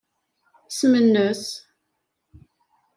Isem-nnes? 0.69 1.45